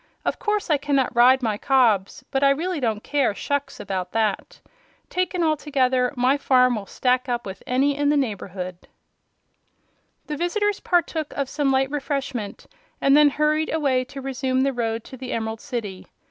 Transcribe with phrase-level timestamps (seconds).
[0.25, 4.59] Of course I cannot ride my cobs, but I really don't care shucks about that.
[5.11, 8.87] Taken altogether, my farm will stack up with any in the neighborhood."
[10.25, 12.65] The visitors partook of some light refreshment
[12.99, 16.07] and then hurried away to resume the road to the Emerald City.